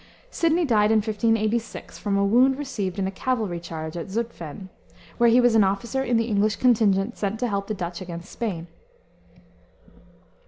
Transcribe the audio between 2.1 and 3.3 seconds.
a wound received in a